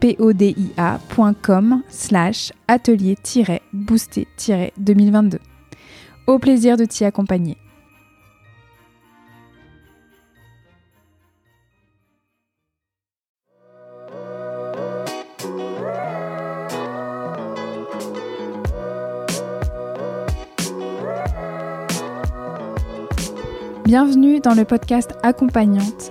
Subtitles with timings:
[0.00, 5.38] podia.com slash atelier-boosté-2022.
[6.26, 7.56] Au plaisir de t'y accompagner.
[23.88, 26.10] Bienvenue dans le podcast Accompagnante,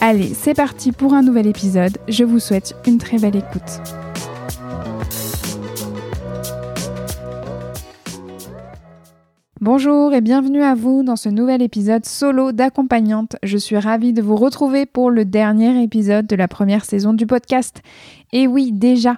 [0.00, 1.98] Allez, c'est parti pour un nouvel épisode.
[2.06, 3.82] Je vous souhaite une très belle écoute.
[9.60, 13.34] Bonjour et bienvenue à vous dans ce nouvel épisode solo d'accompagnante.
[13.42, 17.26] Je suis ravie de vous retrouver pour le dernier épisode de la première saison du
[17.26, 17.82] podcast.
[18.32, 19.16] Et oui, déjà,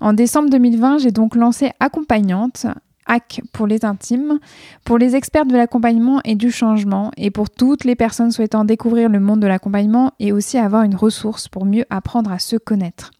[0.00, 2.66] en décembre 2020, j'ai donc lancé Accompagnante,
[3.06, 4.38] hack pour les intimes,
[4.84, 9.08] pour les experts de l'accompagnement et du changement, et pour toutes les personnes souhaitant découvrir
[9.08, 13.10] le monde de l'accompagnement et aussi avoir une ressource pour mieux apprendre à se connaître.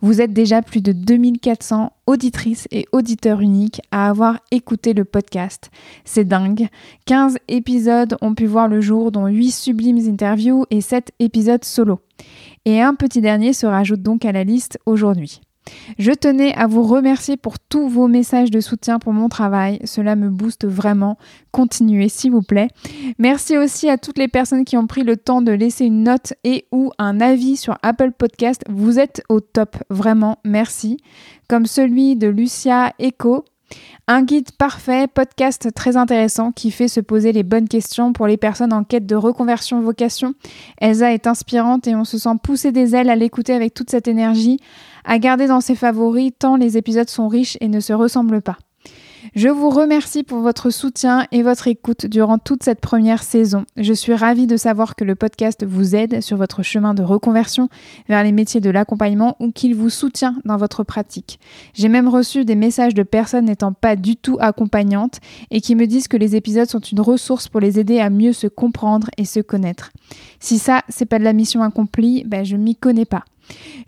[0.00, 5.70] Vous êtes déjà plus de 2400 auditrices et auditeurs uniques à avoir écouté le podcast.
[6.04, 6.68] C'est dingue.
[7.06, 12.00] 15 épisodes ont pu voir le jour, dont 8 sublimes interviews et 7 épisodes solo.
[12.64, 15.40] Et un petit dernier se rajoute donc à la liste aujourd'hui.
[15.98, 19.78] Je tenais à vous remercier pour tous vos messages de soutien pour mon travail.
[19.84, 21.18] Cela me booste vraiment.
[21.52, 22.68] Continuez, s'il vous plaît.
[23.18, 26.34] Merci aussi à toutes les personnes qui ont pris le temps de laisser une note
[26.44, 28.62] et ou un avis sur Apple Podcast.
[28.68, 29.76] Vous êtes au top.
[29.90, 30.98] Vraiment, merci.
[31.48, 33.44] Comme celui de Lucia Echo.
[34.06, 38.36] Un guide parfait, podcast très intéressant qui fait se poser les bonnes questions pour les
[38.36, 40.34] personnes en quête de reconversion vocation.
[40.80, 44.08] Elsa est inspirante et on se sent pousser des ailes à l'écouter avec toute cette
[44.08, 44.58] énergie
[45.04, 48.58] à garder dans ses favoris tant les épisodes sont riches et ne se ressemblent pas.
[49.34, 53.64] Je vous remercie pour votre soutien et votre écoute durant toute cette première saison.
[53.76, 57.68] Je suis ravie de savoir que le podcast vous aide sur votre chemin de reconversion
[58.08, 61.38] vers les métiers de l'accompagnement ou qu'il vous soutient dans votre pratique.
[61.74, 65.86] J'ai même reçu des messages de personnes n'étant pas du tout accompagnantes et qui me
[65.86, 69.24] disent que les épisodes sont une ressource pour les aider à mieux se comprendre et
[69.24, 69.90] se connaître.
[70.40, 73.24] Si ça, c'est pas de la mission accomplie, ben je m'y connais pas.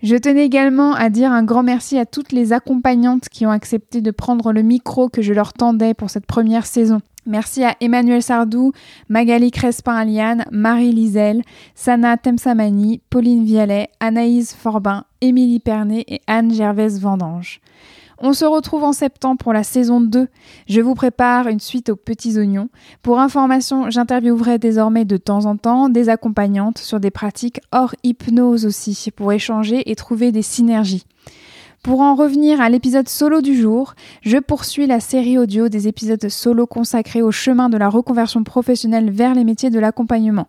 [0.03, 4.01] Je tenais également à dire un grand merci à toutes les accompagnantes qui ont accepté
[4.01, 7.01] de prendre le micro que je leur tendais pour cette première saison.
[7.27, 8.71] Merci à Emmanuel Sardou,
[9.07, 11.43] Magali Crespin-Aliane, Marie Lisel,
[11.75, 17.61] Sana Temsamani, Pauline Vialet, Anaïs Forbin, Émilie Pernet et Anne Gervaise Vendange.
[18.23, 20.27] On se retrouve en septembre pour la saison 2.
[20.67, 22.69] Je vous prépare une suite aux petits oignons.
[23.01, 28.67] Pour information, j'interviewerai désormais de temps en temps des accompagnantes sur des pratiques hors hypnose
[28.67, 31.05] aussi pour échanger et trouver des synergies.
[31.83, 36.29] Pour en revenir à l'épisode solo du jour, je poursuis la série audio des épisodes
[36.29, 40.47] solo consacrés au chemin de la reconversion professionnelle vers les métiers de l'accompagnement.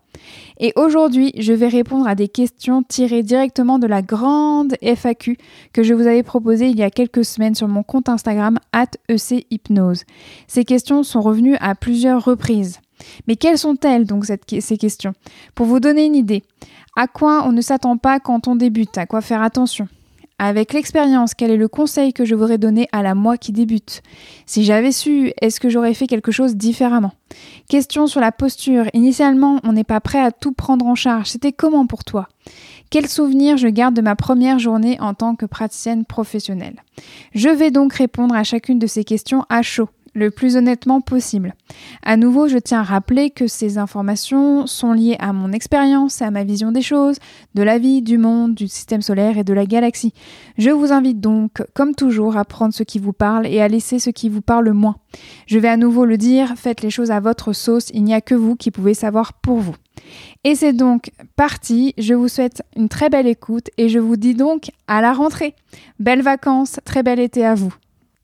[0.61, 5.39] Et aujourd'hui, je vais répondre à des questions tirées directement de la grande FAQ
[5.73, 8.59] que je vous avais proposée il y a quelques semaines sur mon compte Instagram
[9.09, 10.05] @echypnose.
[10.49, 12.79] Ces questions sont revenues à plusieurs reprises.
[13.27, 15.15] Mais quelles sont-elles donc ces questions?
[15.55, 16.43] Pour vous donner une idée,
[16.95, 18.99] à quoi on ne s'attend pas quand on débute?
[18.99, 19.89] À quoi faire attention?
[20.45, 24.03] Avec l'expérience, quel est le conseil que je voudrais donner à la moi qui débute?
[24.45, 27.13] Si j'avais su, est-ce que j'aurais fait quelque chose différemment?
[27.69, 28.87] Question sur la posture.
[28.93, 31.29] Initialement, on n'est pas prêt à tout prendre en charge.
[31.29, 32.29] C'était comment pour toi?
[32.91, 36.83] Quel souvenir je garde de ma première journée en tant que praticienne professionnelle?
[37.37, 41.55] Je vais donc répondre à chacune de ces questions à chaud le plus honnêtement possible.
[42.03, 46.31] À nouveau, je tiens à rappeler que ces informations sont liées à mon expérience à
[46.31, 47.17] ma vision des choses,
[47.55, 50.13] de la vie, du monde, du système solaire et de la galaxie.
[50.59, 53.99] Je vous invite donc, comme toujours, à prendre ce qui vous parle et à laisser
[53.99, 54.97] ce qui vous parle moins.
[55.47, 58.21] Je vais à nouveau le dire, faites les choses à votre sauce, il n'y a
[58.21, 59.75] que vous qui pouvez savoir pour vous.
[60.45, 64.35] Et c'est donc parti, je vous souhaite une très belle écoute et je vous dis
[64.35, 65.55] donc à la rentrée.
[65.99, 67.75] Belles vacances, très bel été à vous.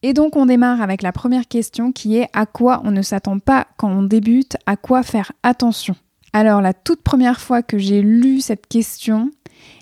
[0.02, 3.38] Et donc on démarre avec la première question qui est à quoi on ne s'attend
[3.38, 5.96] pas quand on débute, à quoi faire attention?
[6.32, 9.30] Alors la toute première fois que j'ai lu cette question,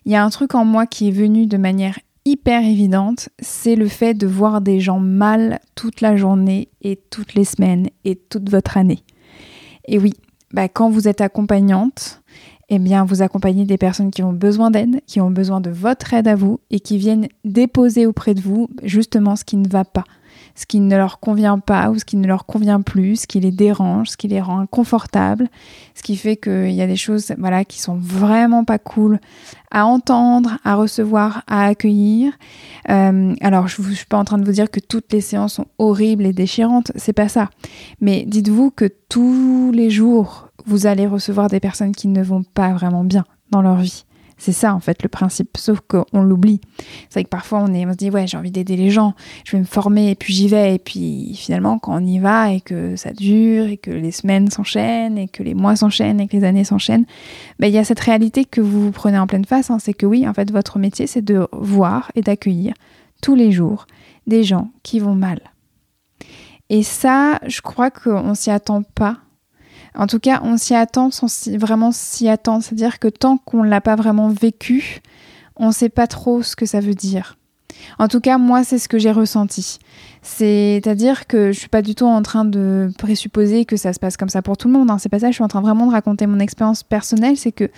[0.05, 3.77] il y a un truc en moi qui est venu de manière hyper évidente, c'est
[3.77, 8.17] le fait de voir des gens mal toute la journée et toutes les semaines et
[8.17, 9.05] toute votre année.
[9.87, 10.13] Et oui,
[10.53, 12.23] bah, quand vous êtes accompagnante,
[12.69, 16.15] eh bien, vous accompagnez des personnes qui ont besoin d'aide, qui ont besoin de votre
[16.15, 19.85] aide à vous et qui viennent déposer auprès de vous justement ce qui ne va
[19.85, 20.05] pas,
[20.57, 23.39] ce qui ne leur convient pas ou ce qui ne leur convient plus, ce qui
[23.39, 25.49] les dérange, ce qui les rend inconfortables,
[25.95, 29.21] ce qui fait qu'il y a des choses voilà, qui sont vraiment pas cool
[29.71, 32.33] à entendre, à recevoir, à accueillir.
[32.89, 35.55] Euh, alors, je ne suis pas en train de vous dire que toutes les séances
[35.55, 37.51] sont horribles et déchirantes, c'est pas ça.
[38.01, 42.73] Mais dites-vous que tous les jours, vous allez recevoir des personnes qui ne vont pas
[42.73, 44.06] vraiment bien dans leur vie.
[44.39, 46.61] C'est ça en fait le principe, sauf qu'on l'oublie.
[47.09, 49.53] C'est vrai que parfois on, est, se dit ouais j'ai envie d'aider les gens, je
[49.53, 52.61] vais me former et puis j'y vais et puis finalement quand on y va et
[52.61, 56.37] que ça dure et que les semaines s'enchaînent et que les mois s'enchaînent et que
[56.37, 57.07] les années s'enchaînent,
[57.59, 59.79] ben, il y a cette réalité que vous vous prenez en pleine face, hein.
[59.79, 62.75] c'est que oui en fait votre métier c'est de voir et d'accueillir
[63.23, 63.87] tous les jours
[64.27, 65.41] des gens qui vont mal.
[66.69, 69.17] Et ça je crois qu'on s'y attend pas
[69.97, 72.63] en tout cas, on s'y attend sans vraiment s'y attendre.
[72.63, 75.01] C'est-à-dire que tant qu'on ne l'a pas vraiment vécu,
[75.57, 77.37] on ne sait pas trop ce que ça veut dire.
[77.99, 79.79] En tout cas, moi, c'est ce que j'ai ressenti.
[80.23, 84.17] C'est-à-dire que je suis pas du tout en train de présupposer que ça se passe
[84.17, 84.91] comme ça pour tout le monde.
[84.91, 84.99] Hein.
[84.99, 85.29] C'est pas ça.
[85.31, 87.37] Je suis en train vraiment de raconter mon expérience personnelle.
[87.37, 87.71] C'est que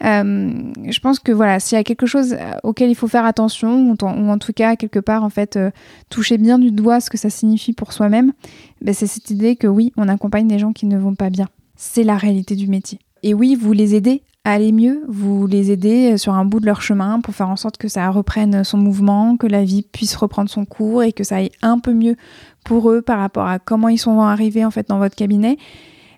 [0.00, 3.90] je pense que voilà, s'il y a quelque chose euh, auquel il faut faire attention,
[3.90, 5.70] ou, en, tout cas quelque part en fait euh,
[6.08, 8.32] toucher bien du doigt ce que ça signifie pour soi-même,
[8.80, 11.48] ben, c'est cette idée que oui, on accompagne des gens qui ne vont pas bien.
[11.76, 12.98] C'est la réalité du métier.
[13.22, 16.66] Et oui, vous les aidez à aller mieux, vous les aidez sur un bout de
[16.66, 20.14] leur chemin pour faire en sorte que ça reprenne son mouvement, que la vie puisse
[20.14, 22.16] reprendre son cours et que ça aille un peu mieux
[22.64, 25.58] pour eux par rapport à comment ils sont arrivés en fait dans votre cabinet.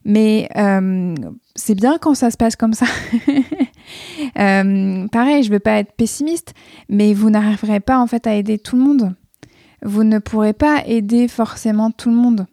[0.04, 1.14] Mais euh,
[1.54, 2.86] c'est bien quand ça se passe comme ça.
[4.38, 6.54] Euh, pareil, je veux pas être pessimiste,
[6.88, 9.14] mais vous n'arriverez pas en fait à aider tout le monde.
[9.82, 12.46] Vous ne pourrez pas aider forcément tout le monde.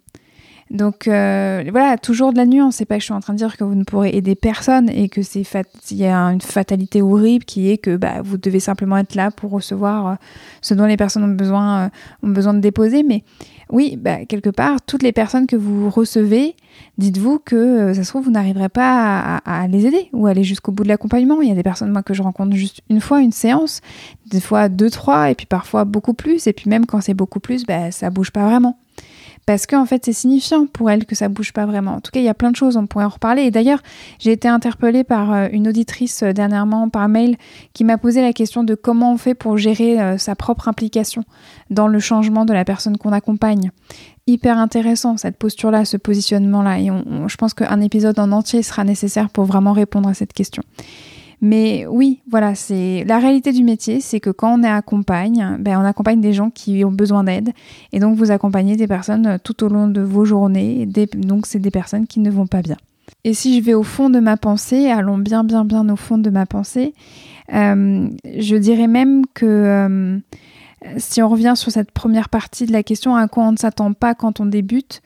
[0.70, 2.76] Donc euh, voilà, toujours de la nuance.
[2.76, 4.90] C'est pas que je suis en train de dire que vous ne pourrez aider personne
[4.90, 5.44] et que c'est
[5.92, 9.32] il y a une fatalité horrible qui est que bah, vous devez simplement être là
[9.32, 10.16] pour recevoir euh,
[10.62, 11.90] ce dont les personnes ont besoin, euh,
[12.24, 13.04] ont besoin de déposer.
[13.04, 13.24] Mais
[13.70, 16.56] oui, bah, quelque part, toutes les personnes que vous recevez,
[16.98, 20.84] dites-vous que ça se trouve vous n'arriverez pas à, les aider ou aller jusqu'au bout
[20.84, 21.42] de l'accompagnement.
[21.42, 23.80] Il y a des personnes moi que je rencontre juste une fois une séance,
[24.30, 26.46] des fois deux trois et puis parfois beaucoup plus.
[26.48, 28.78] Et puis même quand c'est beaucoup plus, bah, ça bouge pas vraiment
[29.48, 31.96] parce qu'en fait c'est signifiant pour elle que ça bouge pas vraiment.
[31.96, 33.44] En tout cas, il y a plein de choses, on pourrait en reparler.
[33.44, 33.80] Et d'ailleurs,
[34.20, 37.38] j'ai été interpellée par euh, une auditrice euh, dernièrement par mail
[37.74, 41.24] qui m'a posé la question de comment on fait pour gérer euh, sa propre implication
[41.70, 43.72] dans le changement de la personne qu'on accompagne.
[44.28, 46.80] Hyper intéressant cette posture-là, ce positionnement-là.
[46.82, 46.88] Et
[47.28, 50.64] je pense qu'un épisode en entier sera nécessaire pour vraiment répondre à cette question.
[51.42, 55.86] Mais oui, voilà, c'est la réalité du métier, c'est que quand on accompagne, ben, on
[55.86, 57.52] accompagne des gens qui ont besoin d'aide,
[57.94, 61.72] et donc vous accompagnez des personnes tout au long de vos journées, donc c'est des
[61.72, 62.78] personnes qui ne vont pas bien.
[63.24, 66.18] Et si je vais au fond de ma pensée, allons bien bien bien au fond
[66.18, 66.94] de ma pensée,
[67.54, 70.20] euh, je dirais même que euh,
[70.98, 73.94] si on revient sur cette première partie de la question à quoi on ne s'attend
[73.94, 75.02] pas quand on débute,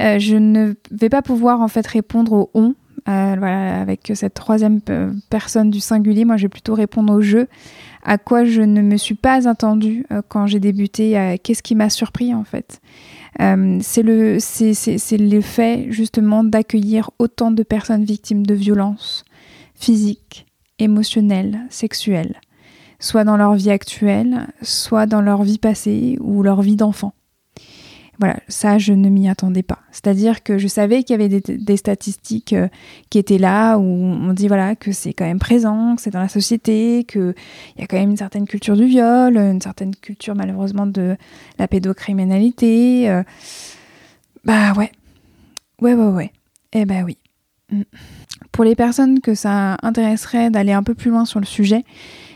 [0.00, 2.74] euh, je ne vais pas pouvoir en fait répondre au on
[3.08, 4.80] voilà, avec cette troisième
[5.30, 7.48] personne du singulier, moi je vais plutôt répondre au jeu
[8.04, 11.90] à quoi je ne me suis pas attendue euh, quand j'ai débuté, qu'est-ce qui m'a
[11.90, 12.80] surpris en fait.
[13.40, 19.24] Euh, c'est le, c'est, le fait justement d'accueillir autant de personnes victimes de violences
[19.74, 20.46] physiques,
[20.78, 22.40] émotionnelles, sexuelles,
[22.98, 27.12] soit dans leur vie actuelle, soit dans leur vie passée ou leur vie d'enfant.
[28.18, 29.78] Voilà, ça, je ne m'y attendais pas.
[29.92, 32.68] C'est-à-dire que je savais qu'il y avait des, statistiques euh,
[33.10, 36.20] qui étaient là, où on dit voilà que c'est quand même présent, que c'est dans
[36.20, 37.34] la société, qu'il
[37.78, 41.16] y a quand même une certaine culture du viol, une certaine culture malheureusement de
[41.58, 43.08] la pédocriminalité.
[43.08, 43.22] Euh.
[44.44, 44.90] bah ouais,
[45.80, 46.32] ouais, ouais, ouais.
[46.72, 47.18] Eh ben oui.
[47.70, 47.82] Mm.
[48.50, 51.84] Pour les personnes que ça intéresserait d'aller un peu plus loin sur le sujet,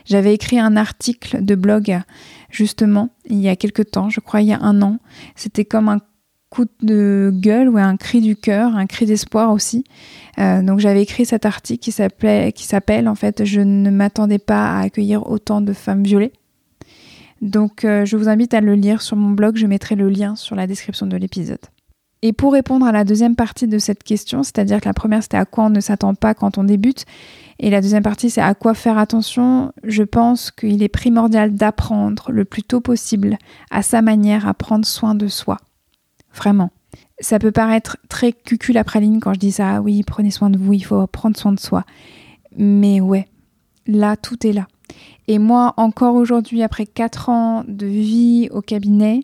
[0.05, 2.01] j'avais écrit un article de blog
[2.51, 4.99] justement il y a quelque temps, je crois il y a un an.
[5.37, 5.99] C'était comme un
[6.51, 9.85] coup de gueule ou un cri du cœur, un cri d'espoir aussi.
[10.39, 11.93] Euh, donc j'avais écrit cet article qui
[12.65, 16.33] s'appelle en fait Je ne m'attendais pas à accueillir autant de femmes violées.
[17.41, 20.37] Donc euh, je vous invite à le lire sur mon blog, je mettrai le lien
[20.37, 21.59] sur la description de l'épisode.
[22.21, 25.39] Et pour répondre à la deuxième partie de cette question, c'est-à-dire que la première c'était
[25.39, 27.05] à quoi on ne s'attend pas quand on débute,
[27.63, 32.31] et la deuxième partie c'est à quoi faire attention, je pense qu'il est primordial d'apprendre
[32.31, 33.39] le plus tôt possible
[33.71, 35.57] à sa manière à prendre soin de soi.
[36.35, 36.71] Vraiment.
[37.21, 40.51] Ça peut paraître très cucul après ligne quand je dis ça, ah oui, prenez soin
[40.51, 41.85] de vous, il faut prendre soin de soi.
[42.57, 43.29] Mais ouais,
[43.87, 44.67] là tout est là.
[45.29, 49.23] Et moi, encore aujourd'hui, après 4 ans de vie au cabinet,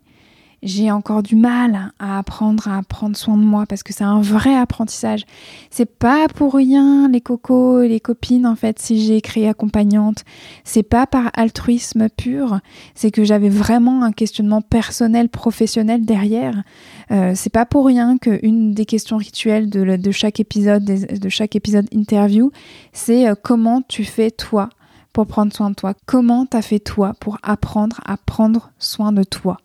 [0.62, 4.20] j'ai encore du mal à apprendre à prendre soin de moi parce que c'est un
[4.20, 5.24] vrai apprentissage.
[5.70, 10.24] C'est pas pour rien les cocos et les copines en fait si j'ai écrit accompagnante.
[10.64, 12.60] C'est pas par altruisme pur,
[12.94, 16.62] c'est que j'avais vraiment un questionnement personnel, professionnel derrière.
[17.10, 21.56] Euh, c'est pas pour rien qu'une des questions rituelles de, de chaque épisode, de chaque
[21.56, 22.50] épisode interview,
[22.92, 24.70] c'est euh, comment tu fais toi
[25.12, 25.94] pour prendre soin de toi?
[26.06, 29.58] Comment t'as fait toi pour apprendre à prendre soin de toi?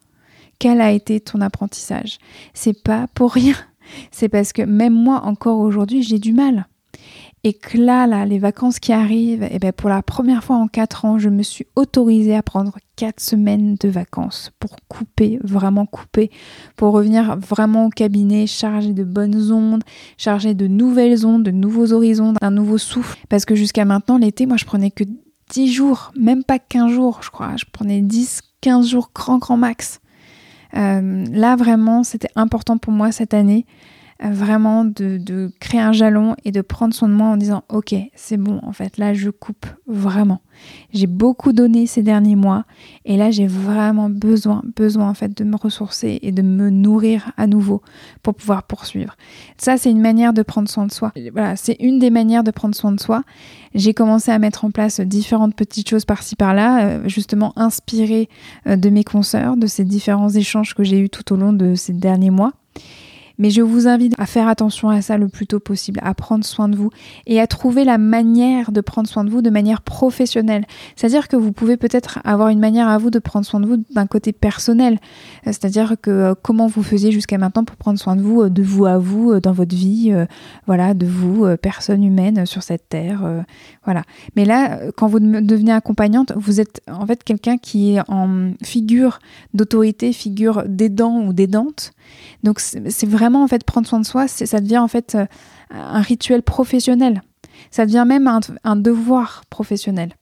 [0.63, 2.19] Quel a été ton apprentissage
[2.53, 3.55] C'est pas pour rien.
[4.11, 6.67] C'est parce que même moi, encore aujourd'hui, j'ai du mal.
[7.43, 10.55] Et que là, là, les vacances qui arrivent, et eh ben pour la première fois
[10.55, 15.37] en quatre ans, je me suis autorisée à prendre quatre semaines de vacances pour couper,
[15.43, 16.31] vraiment couper,
[16.77, 19.83] pour revenir vraiment au cabinet chargé de bonnes ondes,
[20.17, 23.19] chargé de nouvelles ondes, de nouveaux horizons, d'un nouveau souffle.
[23.27, 25.03] Parce que jusqu'à maintenant, l'été, moi, je prenais que
[25.49, 27.57] 10 jours, même pas 15 jours, je crois.
[27.57, 29.99] Je prenais 10, 15 jours grand, grand max.
[30.75, 33.65] Euh, là, vraiment, c'était important pour moi cette année,
[34.31, 38.37] vraiment de, créer un jalon et de prendre soin de moi en disant, ok, c'est
[38.37, 40.41] bon, en fait, là, je coupe vraiment.
[40.93, 42.65] J'ai beaucoup donné ces derniers mois
[43.05, 47.31] et là, j'ai vraiment besoin, besoin, en fait, de me ressourcer et de me nourrir
[47.37, 47.81] à nouveau
[48.21, 49.15] pour pouvoir poursuivre.
[49.57, 51.11] Ça, c'est une manière de prendre soin de soi.
[51.33, 53.23] Voilà, c'est une des manières de prendre soin de soi
[53.75, 58.29] j'ai commencé à mettre en place différentes petites choses par-ci par-là, euh, justement inspirées
[58.67, 61.75] euh, de mes consoeurs, de ces différents échanges que j'ai eus tout au long de
[61.75, 62.53] ces derniers mois.
[63.37, 66.45] Mais je vous invite à faire attention à ça le plus tôt possible, à prendre
[66.45, 66.89] soin de vous
[67.25, 70.65] et à trouver la manière de prendre soin de vous de manière professionnelle.
[70.95, 73.83] C'est-à-dire que vous pouvez peut-être avoir une manière à vous de prendre soin de vous
[73.91, 74.99] d'un côté personnel.
[75.47, 78.49] Euh, c'est-à-dire que euh, comment vous faisiez jusqu'à maintenant pour prendre soin de vous, euh,
[78.49, 80.13] de vous à vous, dans votre vie,
[80.67, 83.43] voilà, de vous, personne humaine sur cette terre,
[83.85, 84.03] voilà.
[84.35, 89.19] Mais là, quand vous devenez accompagnante, vous êtes en fait quelqu'un qui est en figure
[89.53, 91.91] d'autorité, figure d'aidant ou d'aidante.
[92.43, 95.25] Donc c'est vraiment en fait prendre soin de soi, ça devient en fait euh,
[95.69, 97.21] un rituel professionnel.
[97.71, 98.27] Ça devient même
[98.63, 100.13] un, devoir professionnel.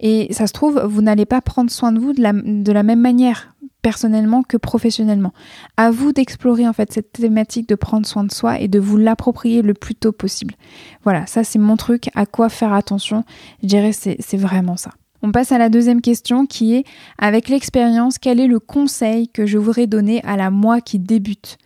[0.00, 2.82] Et ça se trouve, vous n'allez pas prendre soin de vous de la, de la
[2.82, 5.32] même manière personnellement que professionnellement.
[5.76, 8.96] À vous d'explorer en fait cette thématique de prendre soin de soi et de vous
[8.96, 10.54] l'approprier le plus tôt possible.
[11.02, 13.24] Voilà, ça c'est mon truc, à quoi faire attention.
[13.62, 14.92] Je dirais c'est vraiment ça.
[15.24, 16.84] On passe à la deuxième question qui est,
[17.16, 21.56] avec l'expérience, quel est le conseil que je voudrais donner à la moi qui débute?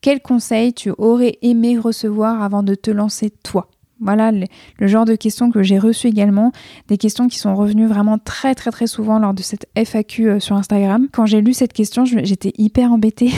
[0.00, 3.70] Quel conseil tu aurais aimé recevoir avant de te lancer toi?
[4.00, 4.46] Voilà le,
[4.88, 6.50] genre de questions que j'ai reçues également,
[6.88, 10.40] des questions qui sont revenues vraiment très très très souvent lors de cette FAQ euh,
[10.40, 11.06] sur Instagram.
[11.12, 13.30] Quand j'ai lu cette question, j'étais hyper embêtée.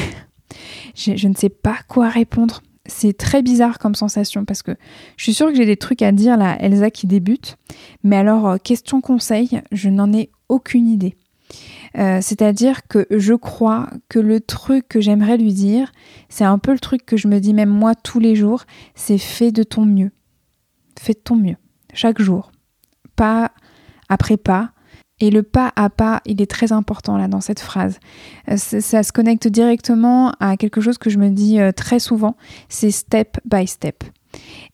[0.94, 4.72] je ne sais pas quoi répondre c'est très bizarre comme sensation parce que
[5.16, 7.56] je suis sûre que j'ai des trucs à dire là, Elsa qui débute,
[8.02, 11.16] mais alors euh, question conseil, je n'en ai aucune idée.
[11.98, 15.92] Euh, c'est-à-dire que je crois que le truc que j'aimerais lui dire,
[16.28, 18.64] c'est un peu le truc que je me dis même moi tous les jours,
[18.94, 20.10] c'est fais de ton mieux.
[20.98, 21.56] Fais de ton mieux,
[21.94, 22.52] chaque jour.
[23.14, 23.52] Pas
[24.08, 24.72] après pas,
[25.20, 27.98] et le pas à pas, il est très important là dans cette phrase.
[28.50, 32.36] Euh, ça, se connecte directement à quelque chose que je me dis euh, très souvent,
[32.68, 34.04] c'est step by step.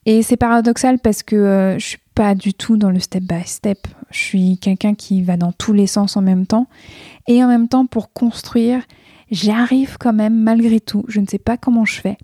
[0.06, 3.46] Et c'est paradoxal parce que euh, je suis pas du tout dans le step by
[3.46, 3.86] step.
[4.10, 6.66] Je suis quelqu'un qui va dans tous les sens en même temps.
[7.28, 8.82] Et en même temps, pour construire,
[9.32, 12.18] j'arrive quand même, malgré tout, je ne sais pas comment je fais,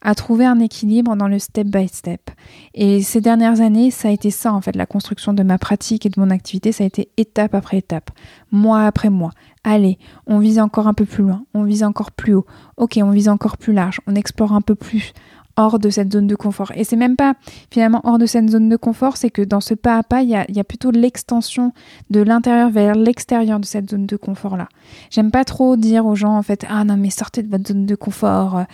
[0.00, 2.30] à trouver un équilibre dans le step by step.
[2.72, 6.06] Et ces dernières années, ça a été ça, en fait, la construction de ma pratique
[6.06, 8.10] et de mon activité, ça a été étape après étape,
[8.50, 9.32] mois après mois.
[9.62, 12.46] Allez, on vise encore un peu plus loin, on vise encore plus haut,
[12.78, 15.12] ok, on vise encore plus large, on explore un peu plus,
[15.56, 16.72] hors de cette zone de confort.
[16.74, 17.34] Et c'est même pas
[17.70, 20.30] finalement hors de cette zone de confort, c'est que dans ce pas à pas, il
[20.30, 21.72] y a, plutôt l'extension
[22.10, 24.68] de l'intérieur vers l'extérieur de cette zone de confort-là.
[25.10, 27.86] J'aime pas trop dire aux gens, en fait, ah non, mais sortez de votre zone
[27.86, 28.64] de confort.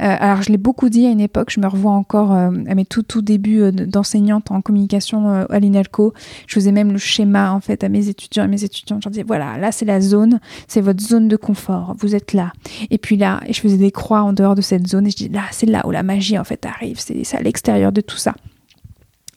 [0.00, 2.74] Euh, alors, je l'ai beaucoup dit à une époque, je me revois encore euh, à
[2.74, 6.14] mes tout, tout débuts euh, d'enseignante en communication à l'INALCO.
[6.46, 9.02] Je faisais même le schéma, en fait, à mes étudiants et mes étudiantes.
[9.02, 12.32] Je leur disais, voilà, là, c'est la zone, c'est votre zone de confort, vous êtes
[12.32, 12.52] là.
[12.90, 15.16] Et puis là, et je faisais des croix en dehors de cette zone et je
[15.16, 18.16] dis, là, c'est là où la magie, en fait, arrive, c'est à l'extérieur de tout
[18.16, 18.34] ça.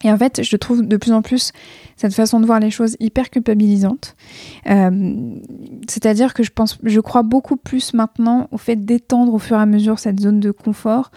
[0.04, 1.52] Et en fait, je trouve de plus en plus
[1.96, 4.16] cette façon de voir les choses hyper culpabilisante.
[4.68, 5.36] Euh,
[5.88, 9.60] c'est-à-dire que je pense, je crois beaucoup plus maintenant au fait d'étendre au fur et
[9.60, 11.10] à mesure cette zone de confort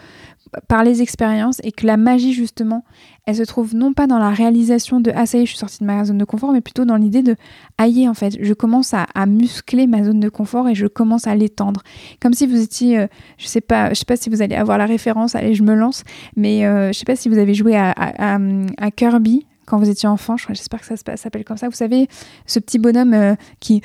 [0.67, 2.83] par les expériences et que la magie justement
[3.25, 5.59] elle se trouve non pas dans la réalisation de ah ça y est je suis
[5.59, 7.35] sortie de ma zone de confort mais plutôt dans l'idée de
[7.77, 11.35] aïe en fait je commence à, muscler ma zone de confort et je commence à
[11.35, 11.81] l'étendre
[12.21, 13.07] comme si vous étiez euh,
[13.37, 15.73] je sais pas je sais pas si vous allez avoir la référence allez je me
[15.73, 16.03] lance
[16.35, 20.37] mais euh, je sais pas si vous avez joué à Kirby quand vous étiez enfant,
[20.37, 21.67] j'espère que ça s'appelle comme ça.
[21.67, 22.07] Vous savez,
[22.45, 23.81] ce petit bonhomme euh, qui,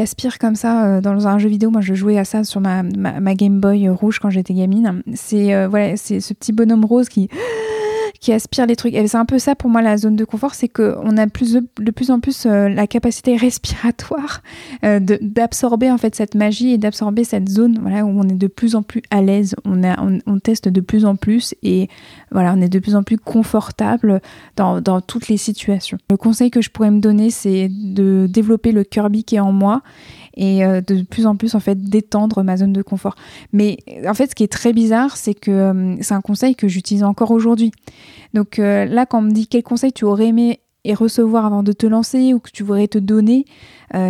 [0.00, 1.70] aspire comme ça euh, dans un jeu vidéo.
[1.70, 2.82] Moi, je jouais à ça sur ma,
[3.34, 5.02] Game Boy rouge quand j'étais gamine.
[5.14, 7.28] C'est euh, voilà, c'est ce petit bonhomme rose qui
[8.20, 8.94] qui aspire les trucs.
[8.94, 11.90] C'est un peu ça pour moi la zone de confort, c'est qu'on a plus de,
[11.90, 14.42] plus en plus euh, la capacité respiratoire
[14.84, 18.46] euh, d'absorber en fait cette magie et d'absorber cette zone voilà, où on est de
[18.46, 19.82] plus en plus à l'aise, on,
[20.26, 21.88] on, teste de plus en plus et
[22.30, 24.20] voilà, on est de plus en plus confortable
[24.56, 25.98] dans, dans toutes les situations.
[26.10, 29.52] Le conseil que je pourrais me donner, c'est de développer le Kirby qui est en
[29.52, 29.82] moi
[30.38, 33.16] et euh, de plus en plus en fait d'étendre ma zone de confort.
[33.52, 33.76] Mais
[34.06, 37.04] en fait, ce qui est très bizarre, c'est que euh, c'est un conseil que j'utilise
[37.04, 37.72] encore aujourd'hui.
[38.32, 41.64] Donc euh, là, quand on me dit quel conseil tu aurais aimé et recevoir avant
[41.64, 43.44] de te lancer ou que tu voudrais te donner,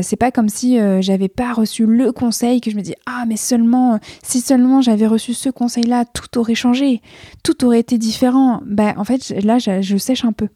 [0.03, 3.37] c'est pas comme si j'avais pas reçu le conseil que je me dis ah mais
[3.37, 7.01] seulement si seulement j'avais reçu ce conseil là tout aurait changé
[7.43, 10.49] tout aurait été différent bah en fait là je, je sèche un peu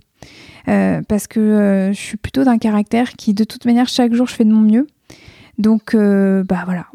[0.66, 4.44] parce que je suis plutôt d'un caractère qui de toute manière chaque jour je fais
[4.44, 4.86] de mon mieux
[5.58, 6.86] donc, euh, bah voilà,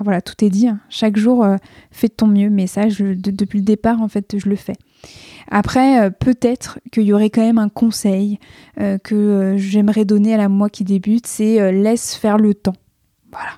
[0.00, 0.68] voilà, tout est dit.
[0.68, 0.80] Hein.
[0.88, 1.56] Chaque jour, euh,
[1.90, 2.48] fais de ton mieux.
[2.48, 4.76] Mais ça, depuis le départ, en fait, je le fais.
[5.50, 8.38] Après, euh, peut-être qu'il y aurait quand même un conseil
[9.02, 12.76] que j'aimerais donner à la moi qui débute, c'est laisse faire le temps.
[13.30, 13.50] Voilà.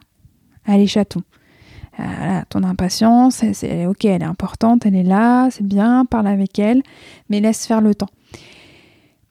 [0.67, 1.23] Allez, chaton.
[2.49, 6.83] ton impatience, c'est ok, elle est importante, elle est là, c'est bien, parle avec elle,
[7.29, 8.11] mais laisse faire le temps.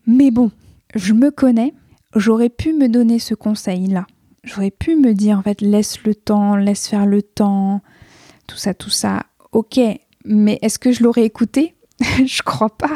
[0.07, 0.51] Mais bon,
[0.95, 1.73] je me connais,
[2.15, 4.05] j'aurais pu me donner ce conseil-là
[4.43, 7.81] j'aurais pu me dire en fait laisse le temps, laisse faire le temps,
[8.47, 9.25] tout ça, tout ça.
[9.51, 9.79] Ok,
[10.25, 11.75] mais est-ce que je l'aurais écouté?
[12.25, 12.95] Je crois pas.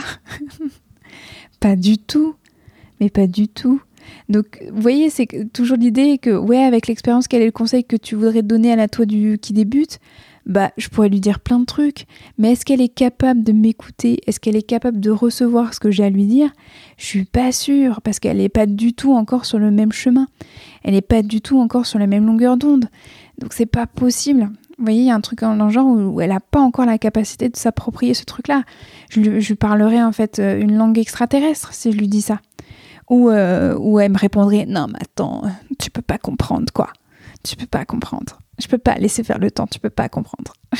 [1.60, 2.36] pas du tout.
[3.00, 3.82] Mais pas du tout.
[4.30, 7.96] Donc, vous voyez, c'est toujours l'idée que, ouais, avec l'expérience, quel est le conseil que
[7.96, 10.00] tu voudrais donner à la toi du, qui débute?
[10.48, 12.06] Bah, je pourrais lui dire plein de trucs,
[12.38, 14.22] mais est-ce qu'elle est capable de m'écouter?
[14.26, 16.50] Est-ce qu'elle est capable de recevoir ce que j'ai à lui dire?
[16.98, 20.28] Je suis pas sûre, parce qu'elle n'est pas du tout encore sur le même chemin.
[20.84, 22.86] Elle n'est pas du tout encore sur la même longueur d'onde.
[23.40, 24.50] Donc c'est pas possible.
[24.78, 26.86] Vous voyez, il y a un truc dans le genre où elle n'a pas encore
[26.86, 28.64] la capacité de s'approprier ce truc-là.
[29.10, 32.40] Je, lui parlerais en fait euh, une langue extraterrestre si je lui dis ça.
[33.10, 35.42] Ou, euh, ou elle me répondrait Non, mais attends,
[35.78, 36.90] tu peux pas comprendre quoi.
[37.44, 38.38] Tu peux pas comprendre.
[38.60, 40.54] Je peux pas laisser faire le temps, tu peux pas comprendre.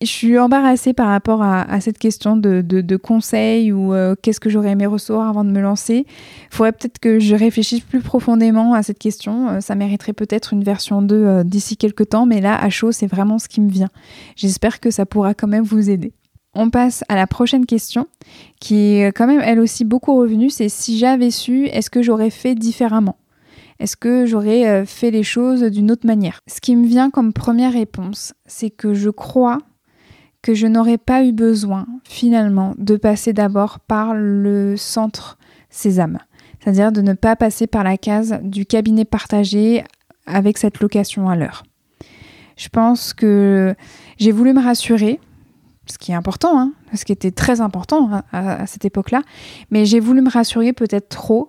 [0.00, 4.48] je suis embarrassée par rapport à, cette question de, de, conseils ou euh, qu'est-ce que
[4.48, 6.06] j'aurais aimé recevoir avant de me lancer.
[6.06, 9.48] Il faudrait peut-être que je réfléchisse plus profondément à cette question.
[9.48, 12.92] Euh, ça mériterait peut-être une version 2 euh, d'ici quelques temps, mais là, à chaud,
[12.92, 13.90] c'est vraiment ce qui me vient.
[14.36, 16.12] J'espère que ça pourra quand même vous aider.
[16.54, 18.08] On passe à la prochaine question,
[18.58, 22.30] qui est quand même elle aussi beaucoup revenue, c'est si j'avais su, est-ce que j'aurais
[22.30, 23.19] fait différemment?
[23.80, 26.40] Est-ce que j'aurais euh, fait les choses d'une autre manière?
[26.46, 29.58] Ce qui me vient comme première réponse, c'est que je crois
[30.42, 35.38] que je n'aurais pas eu besoin finalement de passer d'abord par le centre
[35.70, 36.18] Sésame,
[36.58, 39.82] c'est-à-dire de ne pas passer par la case du cabinet partagé
[40.26, 41.62] avec cette location à l'heure.
[42.56, 43.74] Je pense que
[44.18, 45.20] j'ai voulu me rassurer,
[45.86, 49.22] ce qui est important, hein, ce qui était très important hein, à cette époque-là,
[49.70, 51.48] mais j'ai voulu me rassurer peut-être trop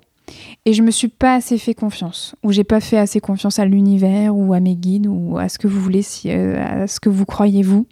[0.66, 3.66] et je me suis pas assez fait confiance, ou j'ai pas fait assez confiance à
[3.66, 7.00] l'univers, ou à mes guides, ou à ce que vous voulez, si, euh, à ce
[7.00, 7.88] que vous croyez vous.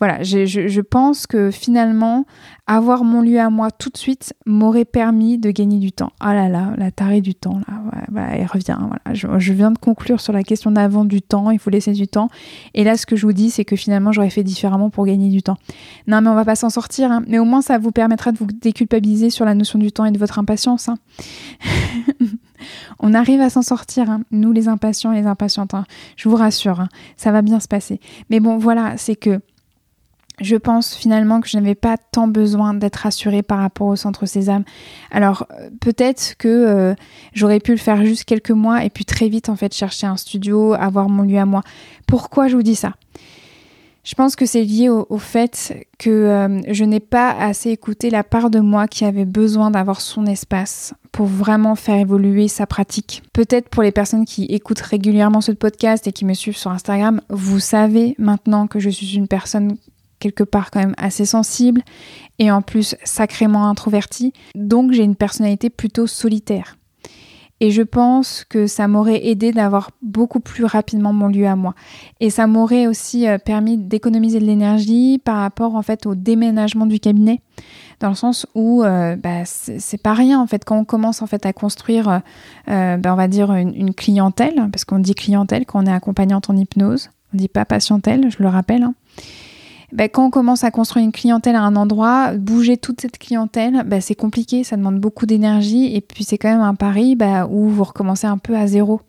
[0.00, 2.26] Voilà, je, pense que finalement,
[2.66, 6.10] avoir mon lieu à moi tout de suite m'aurait permis de gagner du temps.
[6.20, 7.60] Ah là là, la tarée du temps,
[8.12, 8.76] là, elle revient.
[8.80, 9.38] Voilà.
[9.38, 12.28] Je, viens de conclure sur la question d'avant du temps, il faut laisser du temps.
[12.74, 15.30] Et là, ce que je vous dis, c'est que finalement, j'aurais fait différemment pour gagner
[15.30, 15.56] du temps.
[16.06, 17.22] Non, mais on va pas s'en sortir, hein.
[17.28, 20.10] mais au moins, ça vous permettra de vous déculpabiliser sur la notion du temps et
[20.10, 20.88] de votre impatience.
[20.88, 20.96] Hein.
[22.98, 24.22] on arrive à s'en sortir, hein.
[24.32, 25.74] nous les impatients et les impatientes.
[26.16, 28.00] Je vous rassure, ça va bien se passer.
[28.30, 29.40] Mais bon, voilà, c'est que
[30.40, 34.26] je pense finalement que je n'avais pas tant besoin d'être rassurée par rapport au centre
[34.26, 34.64] Sésame.
[35.10, 36.94] Alors euh, peut-être que euh,
[37.32, 40.16] j'aurais pu le faire juste quelques mois et puis très vite en fait chercher un
[40.16, 41.62] studio, avoir mon lieu à moi.
[42.06, 42.94] Pourquoi je vous dis ça?
[44.02, 48.22] Je pense que c'est lié au, fait que euh, je n'ai pas assez écouté la
[48.22, 53.22] part de moi qui avait besoin d'avoir son espace pour vraiment faire évoluer sa pratique.
[53.32, 57.22] Peut-être pour les personnes qui écoutent régulièrement ce podcast et qui me suivent sur Instagram,
[57.30, 59.78] vous savez maintenant que je suis une personne
[60.24, 61.82] quelque part quand même assez sensible
[62.38, 64.32] et en plus sacrément introvertie.
[64.54, 66.76] Donc j'ai une personnalité plutôt solitaire.
[67.60, 71.74] Et je pense que ça m'aurait aidé d'avoir beaucoup plus rapidement mon lieu à moi.
[72.20, 76.86] Et ça m'aurait aussi euh, permis d'économiser de l'énergie par rapport en fait au déménagement
[76.86, 77.40] du cabinet,
[78.00, 81.26] dans le sens où euh, bah, c'est pas rien en fait quand on commence en
[81.26, 82.22] fait à construire,
[82.68, 86.50] euh, bah, on va dire une, clientèle, parce qu'on dit clientèle quand on est accompagnante
[86.50, 88.82] en hypnose, on dit pas patientèle, je le rappelle.
[88.82, 88.94] Hein.
[89.94, 93.84] Bah, quand on commence à construire une clientèle à un endroit, bouger toute cette clientèle,
[93.86, 97.46] bah, c'est compliqué, ça demande beaucoup d'énergie et puis c'est quand même un pari bah,
[97.46, 99.00] où vous recommencez un peu à zéro.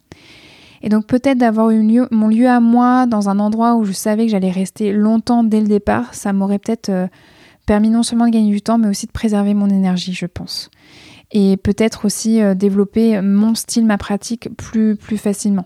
[0.84, 1.72] Et donc peut-être d'avoir
[2.12, 5.60] mon lieu à moi dans un endroit où je savais que j'allais rester longtemps dès
[5.60, 7.08] le départ, ça m'aurait peut-être euh,
[7.66, 10.70] permis non seulement de gagner du temps, mais aussi de préserver mon énergie, je pense.
[11.32, 15.66] Et peut-être aussi euh, développer mon style, ma pratique plus, plus facilement.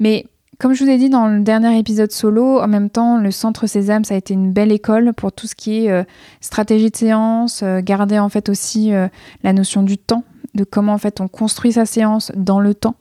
[0.00, 0.26] Mais
[0.58, 3.66] comme je vous ai dit dans le dernier épisode solo, en même temps, le Centre
[3.66, 6.02] Sésame, ça a été une belle école pour tout ce qui est euh,
[6.40, 9.08] stratégie de séance, euh, garder en fait aussi euh,
[9.42, 12.94] la notion du temps, de comment en fait on construit sa séance dans le temps.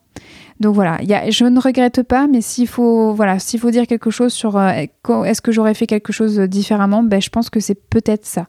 [0.60, 4.58] Donc voilà, je ne regrette pas, mais s'il faut, voilà, faut dire quelque chose sur
[4.60, 8.48] est-ce que j'aurais fait quelque chose différemment, ben, je pense que c'est peut-être ça.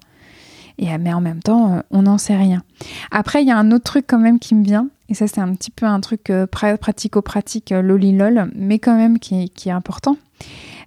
[0.78, 2.62] Et, mais en même temps, on n'en sait rien.
[3.10, 5.40] Après, il y a un autre truc quand même qui me vient, et ça, c'est
[5.40, 10.16] un petit peu un truc euh, pratico-pratique, euh, loli-lol, mais quand même qui, est important.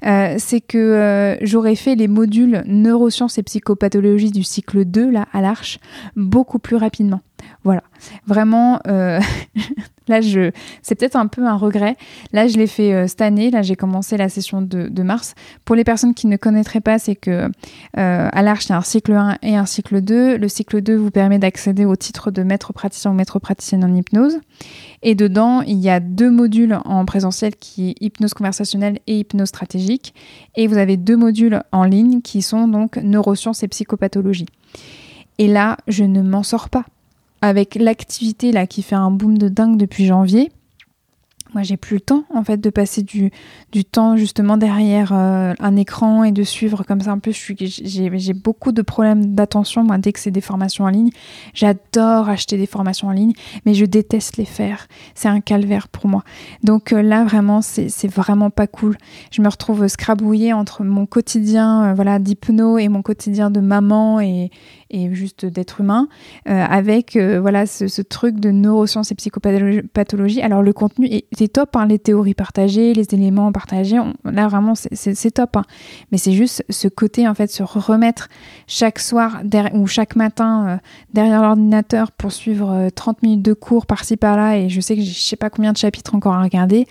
[0.05, 5.41] Euh, c'est que j'aurais fait les modules neurosciences et psychopathologie du cycle 2, là, à
[5.41, 5.79] l'Arche,
[6.15, 7.21] beaucoup plus rapidement.
[7.63, 7.83] Voilà,
[8.25, 8.79] vraiment,
[10.09, 10.49] Là, je,
[10.81, 11.95] c'est peut-être un peu un regret.
[12.33, 13.51] Là, je l'ai fait euh, cette année.
[13.51, 15.35] Là, j'ai commencé la session de, mars.
[15.65, 17.49] Pour les personnes qui ne connaîtraient pas, c'est que euh,
[17.93, 20.37] à l'Arche, il y a un cycle 1 et un cycle 2.
[20.37, 23.95] Le cycle 2 vous permet d'accéder au titre de maître praticien ou maître praticienne en
[23.95, 24.39] hypnose.
[25.03, 29.49] Et dedans, il y a deux modules en présentiel qui est hypnose conversationnelle et hypnose
[29.49, 30.15] stratégique.
[30.55, 34.47] Et vous avez deux modules en ligne qui sont donc neurosciences et psychopathologie.
[35.37, 36.85] Et là, je ne m'en sors pas
[37.41, 40.51] avec l'activité là qui fait un boom de dingue depuis janvier,
[41.53, 43.31] moi j'ai plus le temps en fait de passer du,
[43.71, 47.31] du temps justement derrière euh, un écran et de suivre comme ça un peu.
[47.31, 51.09] J'ai beaucoup de problèmes d'attention moi dès que c'est des formations en ligne.
[51.53, 53.33] J'adore acheter des formations en ligne,
[53.65, 54.87] mais je déteste les faire.
[55.15, 56.23] C'est un calvaire pour moi.
[56.63, 58.97] Donc euh, là vraiment c'est vraiment pas cool.
[59.31, 64.19] Je me retrouve scrabouillée entre mon quotidien euh, voilà d'hypno et mon quotidien de maman
[64.19, 64.51] et,
[64.89, 66.07] et juste d'être humain
[66.45, 70.41] avec voilà ce, truc de neurosciences et psychopathologie.
[70.41, 73.99] Alors le contenu est top, hein, les théories partagées, les éléments partagés.
[74.23, 75.57] là, vraiment, c'est top.
[75.57, 75.63] Hein.
[76.11, 78.27] Mais c'est juste ce côté, en fait, se remettre
[78.67, 79.41] chaque soir
[79.73, 80.77] ou chaque matin euh,
[81.13, 84.57] derrière l'ordinateur pour suivre 30 euh, minutes de cours par-ci par-là.
[84.57, 86.87] Et je sais que je sais pas combien de chapitres encore à regarder.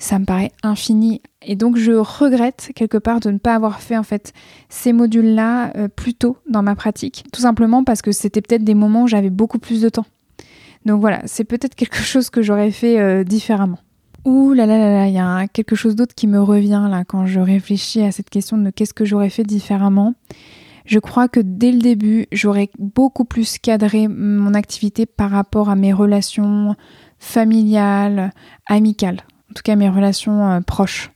[0.00, 1.22] Ça me paraît infini.
[1.42, 4.32] Et donc, je regrette quelque part de ne pas avoir fait, en fait,
[4.68, 7.24] ces modules-là euh, plus tôt dans ma pratique.
[7.32, 10.06] Tout simplement parce que c'était peut-être des moments où j'avais beaucoup plus de temps.
[10.86, 13.78] Donc voilà, c'est peut-être quelque chose que j'aurais fait euh, différemment.
[14.24, 17.04] Ouh là là là là, il y a quelque chose d'autre qui me revient là
[17.04, 20.14] quand je réfléchis à cette question de qu'est-ce que j'aurais fait différemment.
[20.84, 25.76] Je crois que dès le début, j'aurais beaucoup plus cadré mon activité par rapport à
[25.76, 26.74] mes relations
[27.18, 28.32] familiales,
[28.66, 31.10] amicales, en tout cas mes relations euh, proches.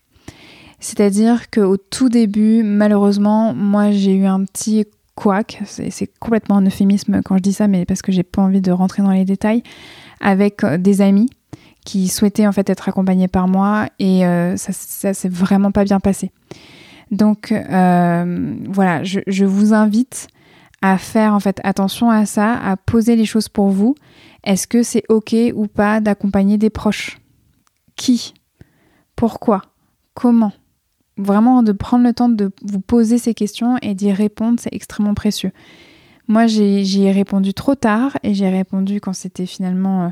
[0.81, 7.23] C'est-à-dire qu'au tout début, malheureusement, moi j'ai eu un petit quack, c'est complètement un euphémisme
[7.25, 9.62] quand je dis ça, mais parce que j'ai pas envie de rentrer dans les détails,
[10.20, 11.31] avec euh, des amis
[11.85, 15.85] qui souhaitaient en fait être accompagnés par moi et euh, ça, ça s'est vraiment pas
[15.85, 16.33] bien passé.
[17.11, 20.27] Donc voilà, je, je, vous invite
[20.83, 23.94] à faire en fait attention à ça, à poser les choses pour vous.
[24.42, 27.18] Est-ce que c'est ok ou pas d'accompagner des proches?
[27.96, 28.35] Qui
[29.16, 29.62] Pourquoi
[30.14, 30.52] Comment
[31.16, 35.14] vraiment de prendre le temps de vous poser ces questions et d'y répondre, c'est extrêmement
[35.14, 35.52] précieux.
[36.26, 40.09] Moi, j'y ai répondu trop tard et j'ai répondu quand c'était finalement euh,